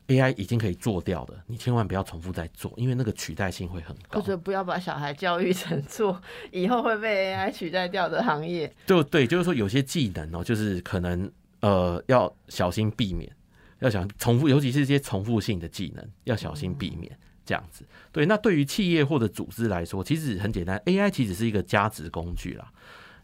[0.08, 4.20] AI 已经可以做掉的，你千万不要重复再做，因为那个取代性会很高。
[4.20, 6.20] 或者不要把小孩教育成做
[6.52, 8.74] 以后会被 AI 取代掉的行业。
[8.88, 13.32] 就对，就是说有些技能哦，就是可能呃要小心避免，
[13.80, 17.16] 要想重复，尤其是这些重复性的技能，要小心避免。
[17.46, 18.26] 这样子，对。
[18.26, 22.70] 那对于企业或者组织来说，其实很简单，AI 其实是一个加值工具啦。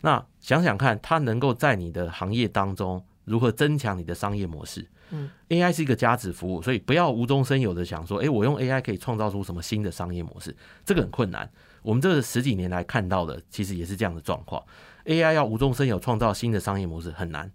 [0.06, 4.86] 那想想看，它能够在你的行业当中如何增强你的商业模式？
[5.12, 10.54] 嗯，AI 是一个价值服务，所以不要无中生有的想说，哎，我用 AI 可以创造出什么新的商业模式？
[10.84, 11.50] 这个很困难。
[11.82, 14.62] 我们这十几年来看到的，其实也是这样的状况。
[15.06, 17.50] AI 要无中生有创造新的商业模式很难，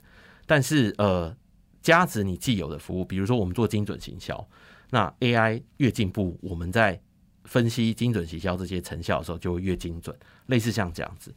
[0.47, 1.37] 但是呃，
[1.83, 4.49] 加值你既有的服务，比如说我们做精准行销。
[4.91, 6.99] 那 AI 越进步，我们在
[7.45, 10.17] 分析精准行销这些成效的时候，就会越精准。
[10.47, 11.35] 类似像这样子，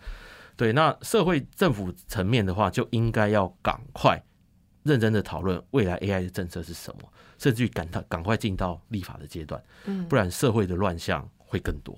[0.61, 0.73] 对。
[0.73, 4.21] 那社会政府层面的话，就应该要赶快
[4.83, 11.97] 认真的讨论未来 AI 的政策是什么，甚至于赶它赶快进到立法的阶段，嗯，不然社会的乱象会更多。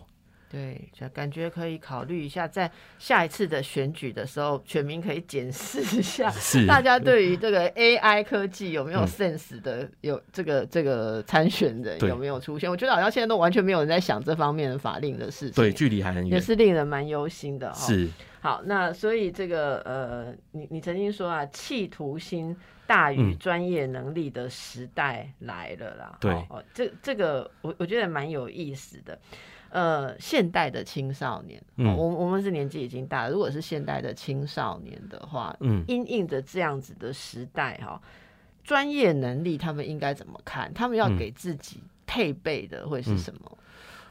[0.49, 6.31] 对，就感觉可以考虑一下，在下一次的选举的时候，全民可以检视一下，
[6.69, 12.69] 大家对于这个 AI 科技有没有 sense 的，有这个这个参选人有没有出现？
[12.69, 17.73] 我觉得好像现在都完全没有人在想这方面的法令的事情，对，距离还很远，也是令人蛮忧心的。
[17.73, 18.07] 是，
[18.43, 22.53] 好，那所以这个呃，你你曾经说啊，企图心
[22.85, 26.17] 大于专业能力的时代来了啦。
[26.19, 29.17] 对，哦，这这个我我觉得蛮有意思的。
[29.69, 33.31] 呃，现代的青少年，嗯我我们是年纪已经大了。
[33.31, 38.01] 如果是现代的青少年的话，嗯，因应着这样子的时代哈，
[38.61, 40.69] 专业能力他们应该怎么看？
[40.73, 43.57] 他们要给自己配备的会是什么？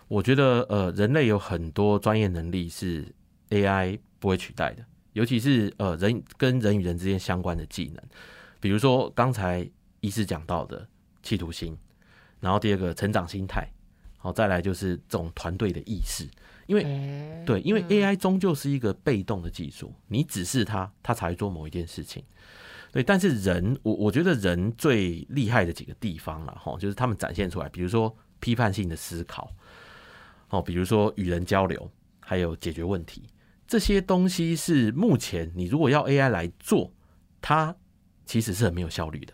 [0.08, 3.06] 我觉得，呃，人类有很多专业能力是
[3.50, 8.00] AI 不会取代的，尤其是呃人跟人与人之间相关的技能，
[8.60, 10.86] 比如说刚才医师讲到的
[11.24, 11.76] 企图心，
[12.38, 13.68] 然后第二个成长心态。
[14.18, 16.24] 好，再来就是这种团队的意识，
[16.68, 16.84] 因为
[17.44, 22.22] 对，因为 AI 终究是一个被动的技术，你指示它，它才会做某一件事情。
[22.92, 29.50] 对，但是人，我我觉得人最厉害的几个地方了，哈，就是他们展现出来，比如说批判性的思考，
[30.50, 33.24] 哦，比如说与人交流，还有解决问题，
[33.72, 36.92] 这些东西是目前你如果要 AI 来做，
[37.40, 37.74] 它
[38.26, 39.32] 其实是很没有效率的。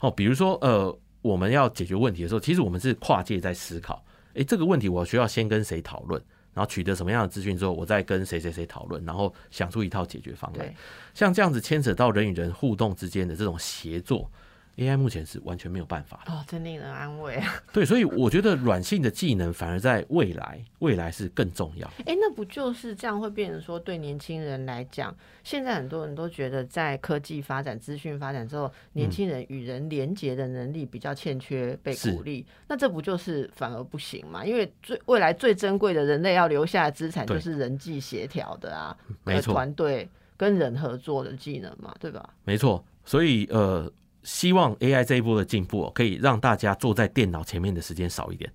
[0.00, 4.04] 哦，比如说呃，我们要解决问题的时候，其实我们是跨界在思考。
[4.34, 10.74] 诶，这个问题我需要先跟谁讨论，然后取得什么样的资讯之后，我再跟谁谁谁讨论，然后想出一套解决方案。
[11.14, 14.30] 像这样子牵扯到人与人互动之间的这种协作。
[14.76, 17.54] AI 目前是完全没有办法的哦，真令人安慰啊！
[17.72, 21.86] 对，所以我觉得软性的技能反而在未来，未来是更重要。
[22.06, 32.46] 哎，那不就是这样会变成说，对年轻人来讲，现在很多人都觉得，在科技发展、资讯发展之后，年轻人与人连接的能力比较欠缺，被鼓励。
[32.66, 34.44] 那这不就是反而不行嘛？
[34.44, 42.30] 因为最未来最珍贵的人类要留下的资产，就是人际协调的啊，没错，团队跟人合作的技能嘛，对吧？
[42.44, 43.90] 没错，所以呃。
[44.22, 48.52] 希望 AI 这一波的进步，可以让大家坐在电脑前面的时间少一点，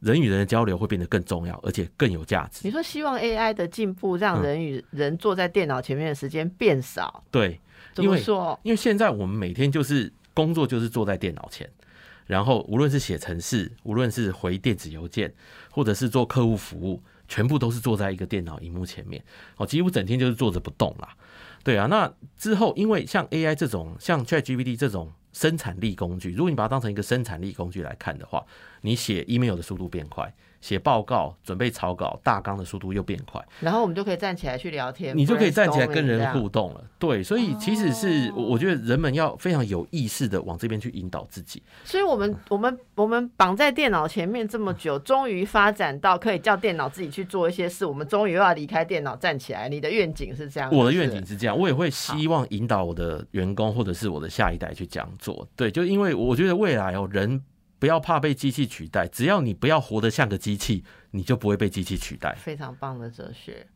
[0.00, 2.60] 人与人的交流会变得更重要，而且更有价值。
[2.62, 7.24] 你说希望 AI 的进步让人与人坐在电脑前面的时间变少？
[7.30, 7.60] 对，
[7.92, 8.58] 怎么说？
[8.62, 11.68] 因为现在我们每天就是工作，就是坐在电脑前，
[12.26, 15.32] 然后无论是写程式，无论是回电子邮件，
[15.70, 19.22] 或者是做客户服务，全部都是坐在一个电脑荧幕前面，
[19.56, 21.16] 哦，几乎整天就是坐着不动啦。
[21.64, 28.44] 对啊，那之后，因为像 AI 这种，像 ChatGPT 这种生产力工具，如果你把它当成一个生产力工具来看的话，
[28.84, 30.32] 你写 email 的速度变快。
[30.60, 36.82] 写报告、准备草稿、大纲的速度又变快，然后我们就可以站起来去聊天，你就可以站起来跟人互动了。
[36.98, 41.62] 对，所以其实是我觉得人们要非常有意识的往这边去引导自己。
[41.84, 47.84] 所以我们我们我们绑在电脑前面这么久，终于发展到可以叫电脑自己去做一些事。
[47.84, 49.68] 我们终于又要离开电脑站起来。
[49.68, 50.74] 你的愿景是这样？
[50.74, 55.46] 我的愿景是这样，我也会希望引导我的员工或者是我的下一代去这样做。
[55.54, 57.42] 对，就因为我觉得未来哦人。
[57.84, 62.34] 不要怕被机器取代，只要你不要活得像个机器，你就不会被机器取代。
[62.34, 63.66] 非常棒的哲学，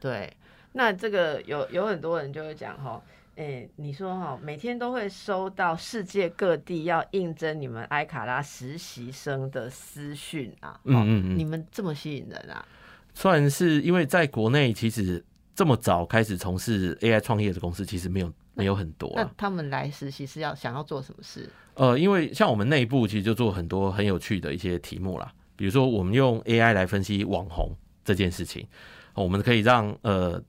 [0.00, 0.34] 对。
[0.72, 3.02] 那这个有有很多人就会讲哈，
[3.36, 12.66] 哎，你说哈，每天都会收到世界各地要应征你们埃卡拉实习生的私讯啊，嗯嗯嗯，你们这么吸引人啊？
[13.12, 15.22] 算是因为在国内其实
[15.54, 21.48] 这么早开始从事 AI 创业的公司，其实没有没有很多那他们来实习是要想要做什么事？
[21.74, 27.70] 呃，因为像我们内部其实就做很多很有趣的一些题目啦，比如说我们用 AI 来分析网红
[28.04, 28.66] 这件事情，
[29.14, 30.42] 我们可以让呃。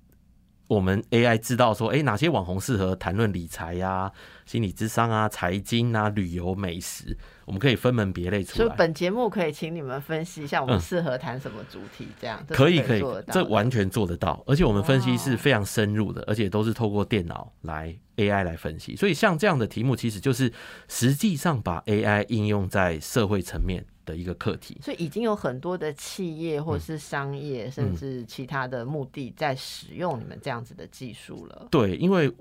[0.74, 4.12] 我们 AI 知道说，哎，哪些网红适合谈论理财呀、
[4.46, 8.58] 心理智商啊、财经啊、旅游、美食，我们可以分门别类出来。
[8.58, 12.08] 所以本节目可以请你们分析一下，我们适合谈什么主题？
[12.20, 14.44] 这样可以可以，这完全做得到。
[14.48, 18.96] 而且我们分析是非常深入的，而且都是透过电脑来 AI 来分析。
[18.96, 20.52] 所以像这样的题目，其实就是
[20.88, 23.86] 实际上把 AI 应用在社会层面。
[24.06, 31.68] 的一个课题，所以已经有很多的企业或者是商业，甚至其他的目的在使用你们这样子的技术了。
[31.72, 32.32] 对，因为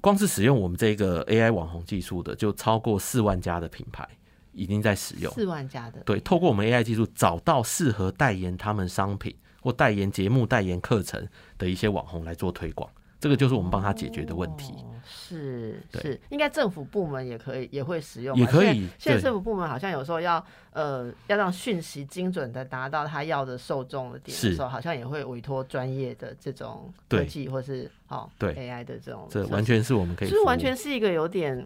[0.00, 4.08] 光是使用我们这个 AI 网红技术的，就超过四万家的品牌
[4.52, 5.32] 已经在使用。
[5.32, 11.26] 四万家的，对，透过我们 AI 技术找到适合代言他们商品或代言节目、代言课程
[11.58, 12.88] 的一些网红来做推广。
[13.18, 14.74] 这个就是我们帮他解决的问题。
[15.08, 18.88] 是是，应该政府部门也可以也会使用，也可以。
[18.98, 29.28] 现在政府部门好像有时候要呃要让讯息精准的达到他要的受众的点的时候，好像也会委托专业的这种科技或是哦对 AI 的这种。
[29.30, 31.64] 这完全是我们可以，就是完全是一个有点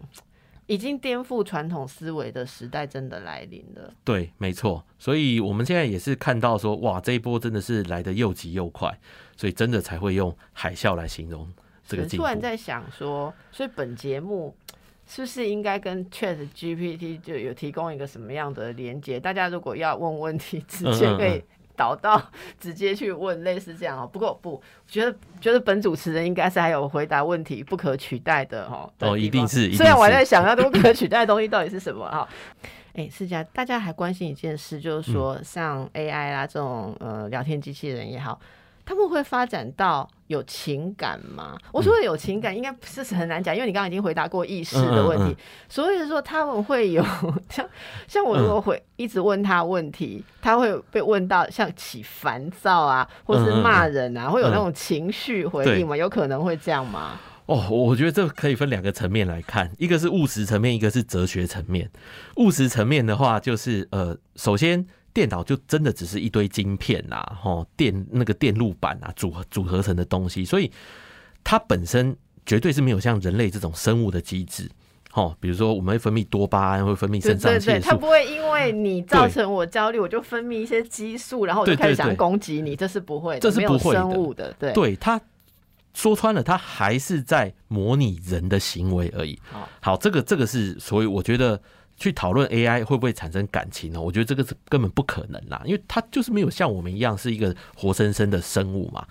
[0.67, 3.91] 已经颠覆传统思维的时代，真的来临了。
[4.03, 4.85] 对，没错。
[4.99, 8.95] 所以我们现在也是看到说，哇，这一波真的是来的又急又快。
[9.41, 11.51] 所以真的才会用海啸来形容
[11.87, 12.05] 这个。
[12.05, 14.55] 突然在想说，所以本节目
[15.07, 19.19] 是不是应该跟 Chat GPT 就有提供一个什么样的连接？
[19.19, 21.43] 大家如果要问问题，直接可以
[21.75, 22.21] 导到
[22.59, 24.05] 直接去问，类似这样哦。
[24.05, 28.93] 不过不，觉得觉得本主持人应该是还有回答问题不可取代的哦。
[28.99, 29.73] 哦，一定是。
[29.73, 32.29] 虽然我还在想，要不可取代的东西到底是什么哈？
[32.93, 38.39] 哎，是这样，大家还关心一件事，就是说像 AI 啦这种呃聊天机器人也好。
[38.85, 41.57] 他们会发展到有情感吗？
[41.71, 45.35] 我说的有情感，应该不是很难讲，因为你刚刚已经回答过意识的问题。
[45.69, 47.03] 所以说他们会有
[47.49, 47.67] 像
[48.07, 55.95] 像我如果会一直问他问题，他会被问到像起烦躁啊，或是骂人啊，会有那种情绪回应吗？
[55.95, 57.19] 有可能会这样吗？
[57.45, 61.89] 哦，我觉得这可以分两个层面来看，一个是务实层面，一个是哲学层面。
[62.37, 64.85] 务实层面的话，就是呃，首先。
[65.13, 70.71] 电脑就真的只是一堆晶片呐，吼电那个电路板啊，组合组合成的东西，所以
[71.43, 74.69] 它本身绝对是没有像人类这种生物的机制，
[75.13, 85.19] 哦，比如说我们会分泌多巴胺，会分泌肾上腺素，它不会因为你造成我焦虑，我就分泌一些激素，然后我就开始想攻击你，这是不会，这是不会生物的，对，对，它
[85.93, 89.37] 说穿了，它还是在模拟人的行为而已。
[89.81, 91.61] 好，这个这个是，所以我觉得。
[92.01, 94.01] 去讨论 AI 会不会产生感情呢？
[94.01, 99.05] 我觉得这个是根本不可能啦，因为它就是没有像我们一样是一个活生生的生物嘛。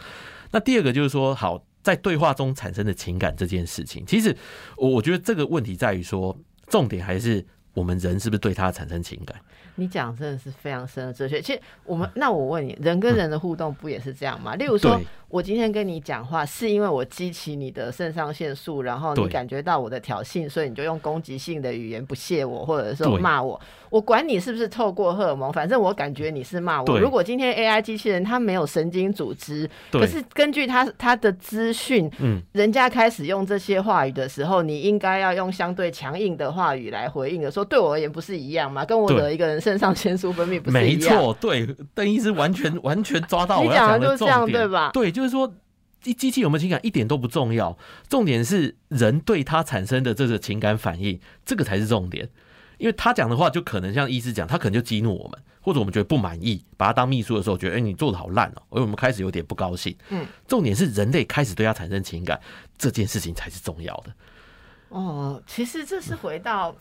[0.50, 4.36] 那第二个就是说，好在对话中产生的情感这件事情，其实
[4.76, 9.40] 我我觉得这个问题在于说，重点还是我们人是不是对它产生情感。
[9.80, 11.40] 你讲真的是非常深的哲学。
[11.40, 14.54] 其实我们那我问你，人跟人的互动不也是这样吗？
[14.54, 15.00] 例如说。
[15.30, 23.60] 我今天跟你讲话，是因为我激起你的肾上腺素，然后你感觉到我的挑衅，所以你就用攻击性的语言不屑我，或者说骂我。
[23.90, 26.98] 我管你是不是透过荷尔蒙，反正我感觉你是骂我。
[26.98, 37.50] 如果今天 AI 机器人它没有神经组织，可是根据它它的资讯，嗯，人家开始用这些话语的时候，你应该要用相对强硬的话语来回应的。
[37.50, 38.84] 说对我而言不是一样吗？
[38.84, 41.16] 跟我的一个人肾上腺素分泌不是一样？
[41.16, 44.90] 没错，对，邓医师完全完全抓到我要讲的重点， 对吧？
[44.92, 45.52] 对，就是说。
[46.02, 47.76] 机机器有没有情感一点都不重要，
[48.08, 52.26] 重点是人对它产生的这个情感反应，这个才是重点。
[52.80, 59.94] 因为他讲的话就可能像医师讲，他可能就激怒我们，或者我们觉得不满意，把他当秘书的时候觉得，哎，你做的好烂哦，而我们开始有点不高兴。
[60.08, 62.40] 嗯，重点是人类开始对他产生情感，
[62.76, 64.12] 这件事情才是重要的。
[64.88, 66.74] 哦，其实这是回到。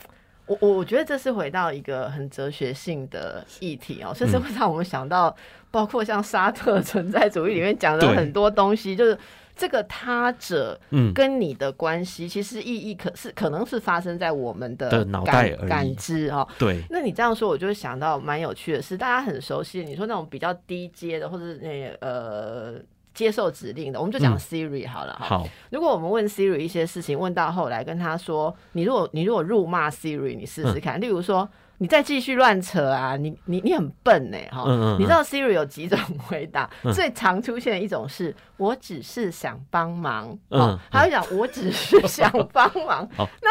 [0.50, 5.36] 我我觉得这是回到一个很哲学性的议题哦，甚至会让我们想到，
[5.70, 9.18] 包括像沙特存在主义里面讲的很多东西，就是
[9.56, 16.48] 这个他者，嗯，跟你的关系，其实意义可是可能是发生在我们的脑袋感知哦。
[16.58, 22.76] 对，那你这样说，我就会想到蛮有趣的是，大家很熟悉，你说那种比较低阶的，或者那呃。
[23.20, 25.14] 接受指令的，我们就讲 Siri 好了。
[25.20, 31.50] 好，如果我们问 Siri 一些事情，问到后来跟他说：“你如果你如果辱骂 Siri，你试试看。”例如说。
[31.82, 33.16] 你再继续乱扯啊！
[33.16, 34.66] 你你你很笨呢，哈！
[35.00, 36.70] 你知道 Siri 有几种回答？
[36.94, 43.08] 最常出现的一种是“我只是想帮忙”，嗯，他会讲“我只是想帮忙”。
[43.42, 43.50] 那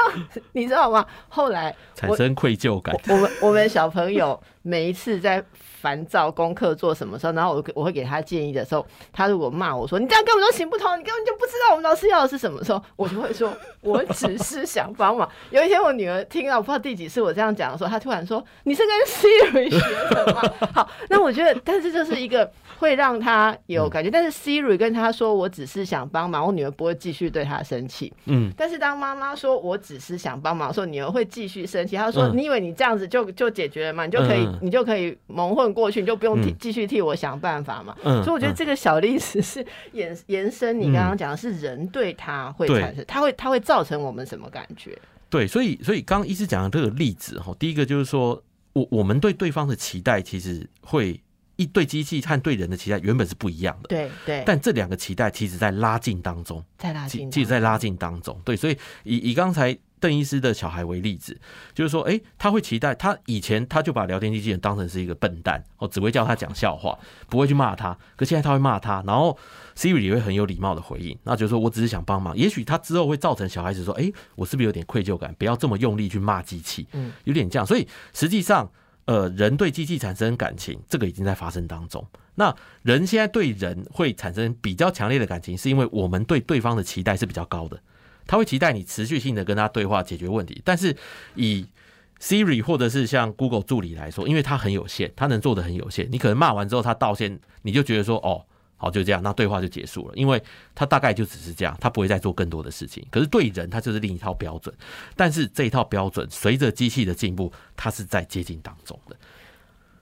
[0.53, 1.07] 你知道吗？
[1.31, 2.95] 后来产生愧疚感。
[3.09, 5.43] 我们我们小朋友每一次在
[5.81, 15.29] 烦躁，功课做什么时候，然后我我会给他建议的时候，他如果骂我说你这样根本都行不通，你根本就不知道我们老师要的是什么时候，我就会说我只是想帮忙。
[15.51, 20.43] 有一天我女儿听到不知道第几次我这样讲的时候，她突然说你是跟 Siri 学的吗？
[20.75, 28.13] 好，那我觉得，但是这是一个会让他有感觉， 但是 Siri 跟他说我只是想帮忙，我女儿不会继续对他生气。
[28.27, 31.97] 嗯，但是当妈妈说我只是想帮忙，的时候女儿会继续生气。
[31.97, 34.05] 她说你以为你这样子就就解决了吗？
[34.05, 37.97] 你就可以你就可以蒙混过去，你就不用替继续替我想办法嘛。
[38.05, 44.99] 嗯所以我觉得这个小例子是延延伸，你刚刚讲的是人对他会产生，他会他会造成我们什么感觉？
[45.31, 48.43] 对，所以所以刚刚医师讲的这个例子哈，第一个就是说
[48.73, 51.21] 我我们对对方的期待其实会
[51.57, 54.43] 一对机器和对人的期待原本是不一样的，对对。
[54.47, 58.41] 但这两个期待其实在拉近当中，在拉近，其实在拉近当中。
[58.45, 59.77] 对，所以以以刚才。
[60.01, 61.39] 邓医师的小孩为例子，
[61.75, 67.97] 就是说，哎，他会期待他以前他就把聊天机器人当成是一个笨蛋，哦，只会叫他讲笑话，不会去骂他。
[68.17, 69.37] 可现在他会骂他，然后
[69.77, 72.37] Siri 也会很有礼貌的回应，那就是说我只是想帮忙。
[72.37, 75.35] 也许他之后会造成小孩子说，哎，我是不是有点愧疚感？
[75.39, 77.67] 不要这么用力去骂机器，嗯，有点这样。
[77.67, 78.71] 所以实际上，
[79.05, 82.07] 呃，人对机器产生感情，这个已经在发生当中。
[82.35, 87.81] 那人现在对人会产生比较强烈的感情，是因为我们对对方的期待是比较高的。
[88.29, 90.97] 他会期待你持续性的跟他对话解决问题，但是
[91.35, 91.67] 以
[92.21, 96.07] Siri 或者是像 Google 助理来说，因为它很有限，它能做的很有限。
[96.11, 98.45] 你可能骂完之后，他道歉，你就觉得说哦，
[98.77, 100.43] 好就这样，那对话就结束了，因为
[100.75, 103.07] 他大概就只是这样，他不会再做更多的事情。
[103.11, 104.75] 可是对人，他就是另一套标准，
[105.17, 109.17] 但是这一套标准随着机器的进步，它是在接近当中的。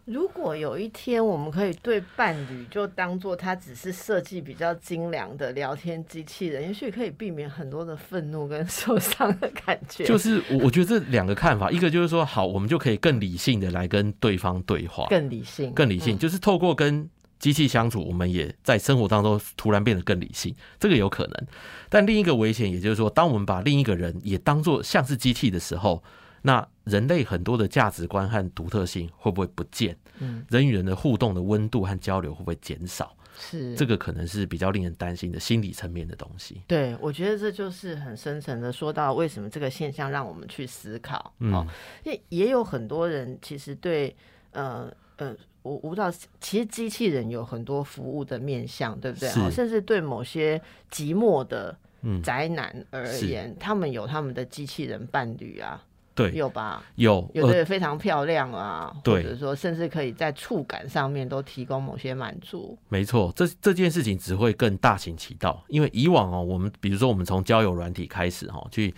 [0.06, 10.04] 如果有一天我们可以对伴侣就当做他只是设计比较精良的聊天机器人，也许可以避免很多的愤怒跟受伤的感觉。
[10.04, 21.46] 就是我我觉得这两个看法，一个就是说好，我们就可以更理性的来跟对方对话，更理性，更理性，就是透过跟机器相处，我们也在生活当中突然变得更理性，这个有可能。
[21.88, 26.00] 但另一个危险，也就是说，当我们把另一个人也当做像是机器的时候。
[26.42, 29.96] 那人类很多的价值观和独特性会不会不见？
[30.18, 33.14] 嗯，人与人的互动的温度和交流会不会减少？
[33.38, 36.62] 是这个可能是比较令人担心的心理层面的东西。
[36.66, 41.34] 对，我觉得这就是很深层的说到为什么这个现象让我们去思考。
[41.52, 41.66] 哦，
[42.04, 44.16] 也也有很多人其实对
[44.52, 46.10] 呃呃，我我不知道，
[46.40, 49.28] 其实机器人有很多服务的面向，对不对？
[49.50, 50.58] 甚至对某些
[50.90, 51.76] 寂寞的
[52.22, 55.84] 宅男而言，他们有他们的机器人伴侣啊。
[56.16, 56.82] 对，有吧？
[56.94, 62.76] 有，有的非常漂亮啊，或者说甚至可以在触感上面都提供某些满足。
[62.88, 68.94] 没错，这这件事情只会更大行其道，因为以往哦，我们比如说我们从交友软体开始哈，去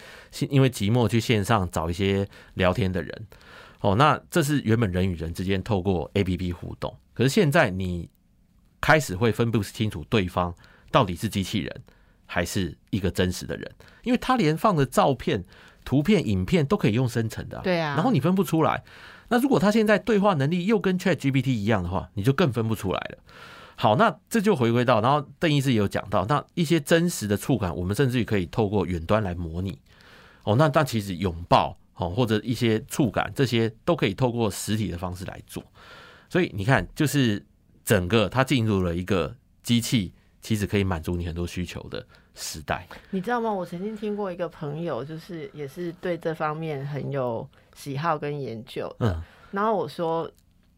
[0.48, 3.26] 因为寂寞去线上找一些聊天的人，
[3.80, 8.08] 哦，那这是原本人与人之间透过 A P P 互动，可是现在你
[8.80, 10.54] 开始会分不清楚对方
[10.92, 11.82] 到底是机器人
[12.26, 13.68] 还是一个真实的人，
[14.04, 15.44] 因为他连放的照片。
[15.88, 17.94] 图片、影片都可以用生成的，对啊。
[17.94, 18.84] 然后你分不出来，
[19.30, 23.18] 那如果他现在对话能力又跟 Chat GPT 一样的话，你就更分不出来了。
[23.74, 29.78] 好，那这就回归到，然后邓医师也有讲到，那一些真实的触感，我们甚至于可以透过远端来模拟。
[30.42, 35.64] 哦，那但其实拥抱哦，或者一些触感，这些都可以透过实体的方式来做。
[36.28, 37.42] 所以你看，就是
[37.82, 40.12] 整个它进入了一个机器，
[40.48, 42.02] 其实可以满足你很多需求的。
[42.34, 43.52] 时代，你知道吗？
[43.52, 47.46] 我曾经听过一个朋友，就是也是对这方面很有
[47.76, 49.22] 喜好跟研究的。
[49.50, 50.30] 然后我说，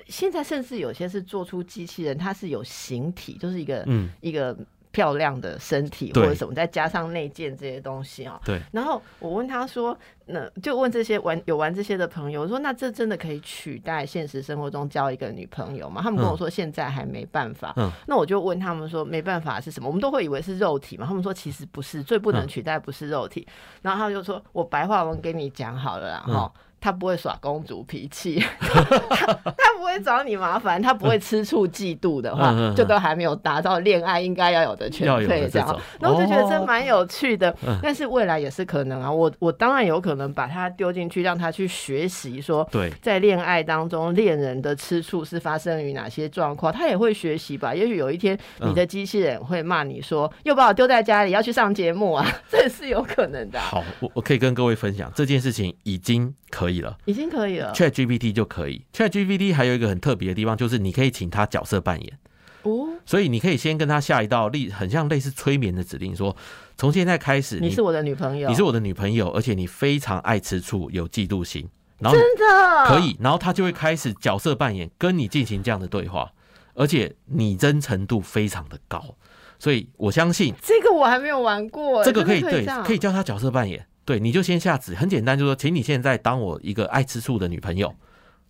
[0.08, 4.56] 现在甚至有些是做出机器人，它是有形体，就是一个嗯一个。
[4.92, 8.40] 漂亮的身体或者什么，再加上内建这些东西啊。
[8.44, 8.60] 对。
[8.72, 17.72] 然后我问他说：“那就问这些玩有玩这些的朋友，我说那这真的可以取代现实生活中交一个女朋友吗？”他们跟我说现在还没办法。
[17.76, 17.90] 嗯。
[18.06, 21.06] 那我就问他们说：“没办法是什么？”我们都会以为是肉体嘛。
[21.06, 23.46] 他们说其实不是，最不能取代不是肉体。
[23.82, 35.80] 然后他就说：“我白话文给你讲好了啦，哈。”他不会耍公主脾气， 他不会找你麻烦，他不会吃醋嫉妒的话，就都还没有达到恋爱应该要有的权利这样。
[36.00, 39.10] 然后就觉得这蛮有趣的，但是未来也是可能啊。
[39.10, 42.68] 我我当然有可能把他丢进去，让他去学习说，
[43.02, 47.74] 在恋爱当中恋人的吃醋是发生于哪些状况，他也会学习吧。
[47.74, 53.58] 也许有一天你的机器人会骂你说，又把我丢在家里要去上节目啊， 这是有可能的。
[53.60, 56.80] 好，我我可以跟各位分享这件事情已经可以。
[56.80, 57.72] 了，已经可以了。
[57.72, 58.84] Chat GPT 就可以。
[58.92, 62.18] Chat GPT 还有一个很特别的地方，就是你可以请他角色扮演
[62.62, 62.88] 哦。
[63.06, 66.36] 所以你可以先跟他下一道例，很像类似催眠的指令，说
[66.76, 71.68] 从现在开始，你是我的女朋友，你是我的女朋友，而且你非常爱吃醋，有嫉妒心。
[71.98, 76.32] 然后真的可以，然后他就会开始角色扮演，跟你进行这样的对话，
[76.72, 79.16] 而且拟真程度非常的高，
[79.58, 87.94] 所以我相信这个我还没有玩过，这个可以对可以叫他角色扮演，对，你就先下旨，很简单，就说，请你现在当我一个爱吃醋的女朋友，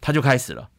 [0.00, 0.70] 他就开始了。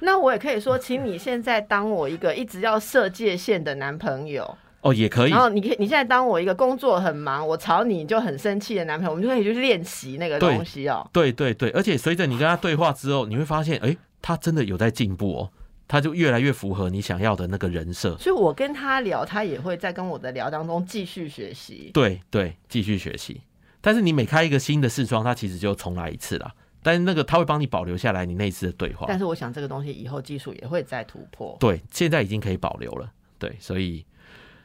[0.00, 11.06] 那我也可以说，请你现在当我一个一直要设界限的男朋友，哦，也可以然，后你可以你现在当我一个工作很忙，我吵你就很生气的男朋友，我们就可以去练习那个东西哦。
[11.12, 15.50] 对对对，而且随着你跟他对话之后，你会发现，哎，他真的有在进步哦，
[15.86, 18.16] 他就越来越符合你想要的那个人设。
[18.16, 21.90] 所以我跟他聊，他也会在跟我的聊当中继续学习。
[21.92, 23.42] 对对，继续学习。
[23.86, 26.54] 但是你每开一个新的视窗，它其实就重来一次啦。
[26.82, 29.04] 但是那个它会帮你保留下来你那一次的对话。
[29.06, 31.54] 但是我想这个东西以后技术也会再突破。
[31.60, 33.12] 对，现在已经可以保留了。
[33.38, 34.06] 对，所以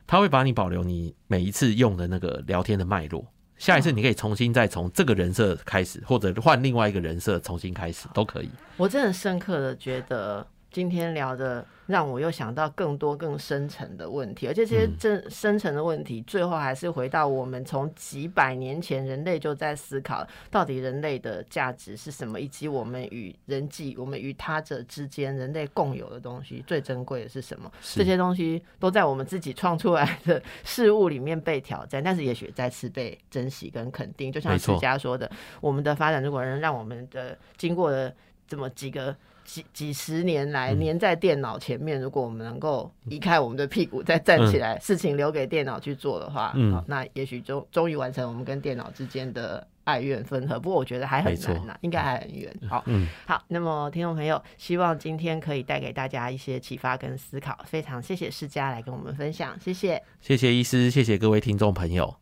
[0.08, 3.28] 他会把你保留你每一次用的那个聊天的脉络。
[3.58, 8.50] 下一次你可以重新再从这个人设开始，或者换另外一个人设重新开始都可以。
[8.78, 27.72] 我真的深刻的觉得今天聊的让我又想到更多更深层的问题，而且这些嗯真深层的问题，最后还是回到我们从几百年前人类就在思考，到底人类的价值是什么，以及我们与人际、我们与他者之间人类共有的东西最珍贵的是什么？
[27.82, 34.32] 这些东西都在我们自己创出来的事物里面被挑战，但是也许再次被珍惜跟肯定。
[34.32, 35.28] 就像史家说的，
[35.60, 38.14] 我们的发展如果能让我们的经过了
[38.48, 39.16] 这么几个
[39.50, 46.54] 几几十年来嗯黏在电脑前面，如果我们能够移开我们的屁股再站起来，事情留给电脑去做的话，
[46.88, 49.66] 那也许终终于完成我们跟电脑之间的。
[49.86, 52.54] 爱怨分合，不过我觉得还很难呐、应该还很远。
[52.70, 57.58] 好，嗯，好，那么听众朋友，希望今天可以带给大家一些启发跟思考。
[57.66, 60.00] 非常谢谢世家来跟我们分享，谢谢。
[60.22, 62.19] 谢谢医师，谢谢各位听众朋友。